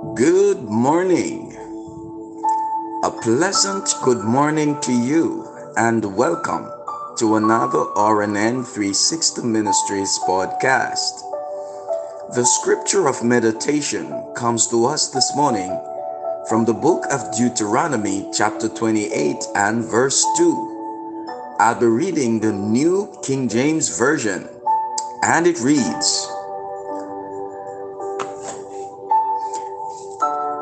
Good 0.00 0.62
morning. 0.62 1.54
A 3.04 3.10
pleasant 3.10 3.86
good 4.02 4.24
morning 4.24 4.80
to 4.80 4.92
you, 4.92 5.46
and 5.76 6.16
welcome 6.16 6.70
to 7.18 7.36
another 7.36 7.84
RNN 8.00 8.64
360 8.64 9.42
Ministries 9.42 10.18
podcast. 10.26 11.20
The 12.34 12.46
scripture 12.46 13.08
of 13.08 13.22
meditation 13.22 14.08
comes 14.34 14.68
to 14.68 14.86
us 14.86 15.08
this 15.08 15.36
morning 15.36 15.68
from 16.48 16.64
the 16.64 16.72
book 16.72 17.04
of 17.12 17.36
Deuteronomy, 17.36 18.26
chapter 18.32 18.70
28, 18.70 19.36
and 19.54 19.84
verse 19.84 20.24
2. 20.38 21.56
I'll 21.60 21.78
be 21.78 21.84
reading 21.84 22.40
the 22.40 22.54
New 22.54 23.12
King 23.22 23.50
James 23.50 23.98
Version, 23.98 24.48
and 25.24 25.46
it 25.46 25.60
reads, 25.60 26.26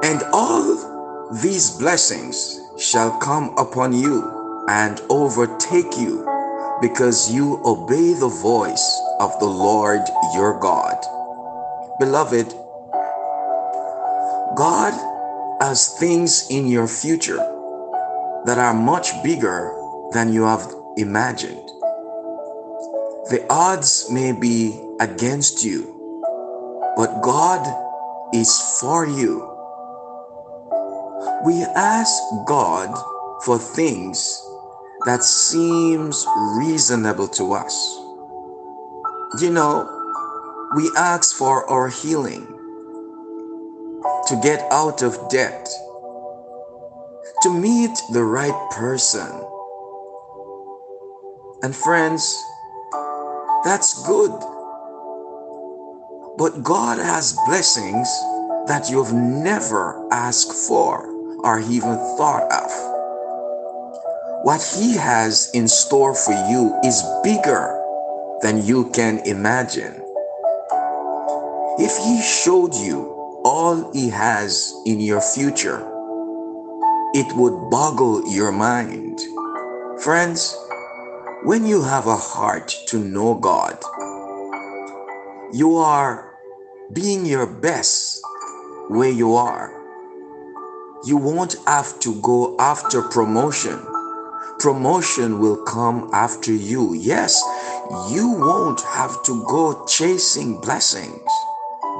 And 0.08 0.22
all 0.32 1.28
these 1.42 1.72
blessings 1.72 2.58
shall 2.78 3.18
come 3.18 3.52
upon 3.58 3.92
you 3.92 4.64
and 4.66 4.98
overtake 5.10 5.98
you 5.98 6.24
because 6.80 7.30
you 7.30 7.60
obey 7.62 8.14
the 8.14 8.32
voice 8.40 9.02
of 9.20 9.38
the 9.38 9.44
Lord 9.44 10.00
your 10.34 10.58
God. 10.60 10.96
Beloved, 12.00 12.48
God 14.56 14.94
has 15.60 15.94
things 15.98 16.46
in 16.48 16.68
your 16.68 16.88
future 16.88 17.44
that 18.46 18.56
are 18.56 18.72
much 18.72 19.10
bigger 19.22 19.76
than 20.14 20.32
you 20.32 20.44
have 20.44 20.72
imagined. 20.96 21.68
The 23.28 23.44
odds 23.50 24.08
may 24.10 24.32
be 24.32 24.80
against 25.00 25.62
you, 25.62 25.84
but 26.96 27.20
God 27.20 27.60
is 28.32 28.58
for 28.80 29.06
you 29.06 29.57
we 31.44 31.62
ask 31.76 32.20
God 32.46 32.96
for 33.44 33.58
things 33.58 34.44
that 35.06 35.22
seems 35.22 36.26
reasonable 36.56 37.28
to 37.28 37.52
us. 37.52 37.74
You 39.40 39.50
know, 39.50 39.86
we 40.74 40.90
ask 40.96 41.36
for 41.36 41.68
our 41.70 41.88
healing, 41.88 42.46
to 44.26 44.40
get 44.42 44.66
out 44.72 45.02
of 45.02 45.16
debt, 45.28 45.68
to 47.42 47.50
meet 47.50 47.96
the 48.12 48.24
right 48.24 48.70
person. 48.72 49.30
And 51.62 51.74
friends, 51.74 52.22
that's 53.64 54.04
good. 54.06 54.32
But 56.36 56.62
God 56.62 56.98
has 56.98 57.36
blessings 57.46 58.08
that 58.66 58.88
you've 58.90 59.12
never 59.12 60.06
asked 60.12 60.52
for 60.52 61.17
or 61.44 61.60
even 61.60 61.96
thought 62.16 62.50
of. 62.50 62.70
What 64.44 64.62
He 64.62 64.96
has 64.96 65.50
in 65.54 65.68
store 65.68 66.14
for 66.14 66.32
you 66.50 66.78
is 66.84 67.02
bigger 67.22 67.74
than 68.42 68.64
you 68.64 68.90
can 68.90 69.18
imagine. 69.26 70.02
If 71.78 71.96
He 71.98 72.22
showed 72.22 72.74
you 72.74 73.40
all 73.44 73.92
He 73.92 74.10
has 74.10 74.72
in 74.86 75.00
your 75.00 75.20
future, 75.20 75.80
it 77.14 77.34
would 77.36 77.70
boggle 77.70 78.32
your 78.32 78.52
mind. 78.52 79.20
Friends, 80.02 80.56
when 81.44 81.66
you 81.66 81.82
have 81.82 82.06
a 82.06 82.16
heart 82.16 82.74
to 82.88 82.98
know 82.98 83.34
God, 83.34 83.78
you 85.52 85.76
are 85.76 86.34
being 86.92 87.24
your 87.26 87.46
best 87.46 88.20
where 88.88 89.10
you 89.10 89.34
are 89.34 89.77
you 91.04 91.16
won't 91.16 91.56
have 91.66 91.98
to 92.00 92.14
go 92.20 92.56
after 92.58 93.02
promotion. 93.02 93.78
Promotion 94.58 95.38
will 95.38 95.62
come 95.64 96.10
after 96.12 96.52
you. 96.52 96.94
Yes, 96.94 97.40
you 98.10 98.28
won't 98.32 98.80
have 98.80 99.22
to 99.24 99.44
go 99.44 99.84
chasing 99.86 100.60
blessings. 100.60 101.30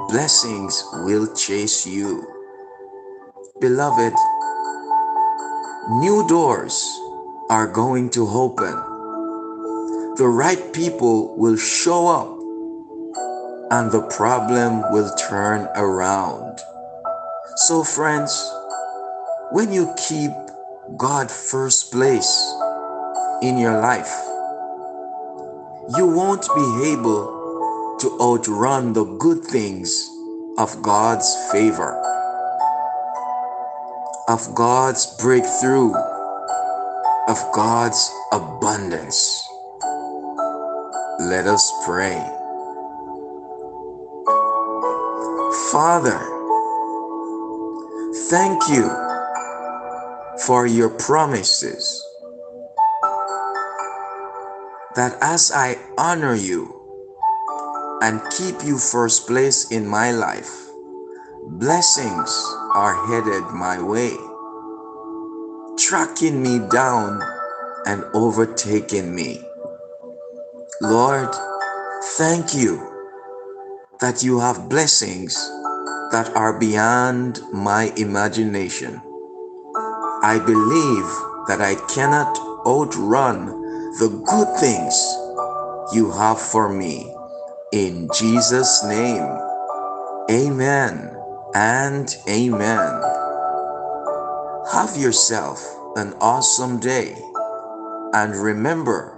Blessings 0.08 0.84
will 1.04 1.32
chase 1.34 1.86
you. 1.86 2.26
Beloved, 3.60 4.14
new 6.00 6.26
doors 6.28 6.74
are 7.50 7.66
going 7.66 8.10
to 8.10 8.26
open. 8.26 8.74
The 10.16 10.26
right 10.26 10.72
people 10.72 11.36
will 11.36 11.56
show 11.56 12.08
up 12.08 12.38
and 13.70 13.92
the 13.92 14.02
problem 14.10 14.82
will 14.92 15.14
turn 15.14 15.68
around. 15.76 16.58
So, 17.56 17.84
friends, 17.84 18.32
when 19.50 19.72
you 19.72 19.94
keep 19.96 20.30
God 20.98 21.30
first 21.30 21.90
place 21.90 22.54
in 23.42 23.56
your 23.56 23.80
life, 23.80 24.12
you 25.96 26.06
won't 26.06 26.46
be 26.54 26.92
able 26.92 27.96
to 28.00 28.18
outrun 28.20 28.92
the 28.92 29.04
good 29.04 29.42
things 29.42 30.06
of 30.58 30.82
God's 30.82 31.34
favor, 31.50 31.96
of 34.28 34.54
God's 34.54 35.16
breakthrough, 35.16 35.94
of 37.26 37.38
God's 37.54 38.10
abundance. 38.32 39.48
Let 41.20 41.46
us 41.46 41.72
pray. 41.86 42.20
Father, 45.72 46.18
thank 48.28 48.68
you 48.68 49.07
for 50.48 50.66
your 50.66 50.88
promises. 50.88 52.02
That 54.96 55.14
as 55.20 55.52
I 55.52 55.76
honor 55.98 56.34
you 56.34 56.72
and 58.00 58.22
keep 58.32 58.64
you 58.64 58.78
first 58.78 59.26
place 59.26 59.70
in 59.70 59.86
my 59.86 60.10
life, 60.10 60.50
blessings 61.60 62.32
are 62.72 62.96
headed 63.08 63.44
my 63.52 63.76
way, 63.76 64.16
tracking 65.76 66.42
me 66.42 66.60
down 66.72 67.20
and 67.84 68.02
overtaking 68.14 69.14
me. 69.14 69.44
Lord, 70.80 71.28
thank 72.16 72.54
you 72.54 72.80
that 74.00 74.22
you 74.24 74.40
have 74.40 74.70
blessings 74.70 75.34
that 76.10 76.32
are 76.34 76.58
beyond 76.58 77.38
my 77.52 77.92
imagination. 77.98 79.02
I 80.20 80.40
believe 80.40 81.06
that 81.46 81.60
I 81.60 81.76
cannot 81.94 82.36
outrun 82.66 83.46
the 83.98 84.08
good 84.26 84.48
things 84.58 84.94
you 85.94 86.10
have 86.10 86.40
for 86.40 86.68
me. 86.68 87.14
In 87.72 88.08
Jesus' 88.12 88.82
name, 88.82 89.26
amen 90.28 91.14
and 91.54 92.16
amen. 92.28 93.02
Have 94.72 94.96
yourself 94.96 95.64
an 95.94 96.14
awesome 96.20 96.80
day. 96.80 97.14
And 98.12 98.34
remember, 98.34 99.16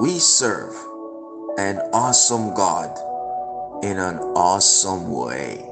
we 0.00 0.20
serve 0.20 0.72
an 1.58 1.78
awesome 1.92 2.54
God 2.54 2.96
in 3.82 3.98
an 3.98 4.18
awesome 4.36 5.10
way. 5.10 5.71